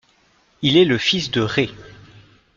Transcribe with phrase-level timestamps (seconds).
[0.63, 1.69] Il est le fils de Rê.